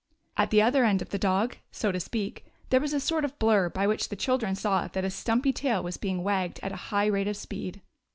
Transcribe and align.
At 0.35 0.49
the 0.49 0.63
other 0.63 0.83
end 0.83 1.03
of 1.03 1.09
the 1.09 1.19
dog, 1.19 1.57
so 1.71 1.91
to 1.91 1.99
speak, 1.99 2.47
there 2.71 2.79
was 2.81 2.91
a 2.91 2.99
sort 2.99 3.23
of 3.23 3.37
blur, 3.37 3.69
by 3.69 3.85
which 3.85 4.09
the 4.09 4.15
children 4.15 4.55
saw 4.55 4.87
that 4.87 5.05
a 5.05 5.11
stumpy 5.11 5.53
tail 5.53 5.83
was 5.83 5.97
being 5.97 6.23
wagged 6.23 6.59
at 6.63 6.71
a 6.73 6.89
high 6.89 7.05
rate 7.05 7.27
of 7.27 7.37
speed. 7.37 7.81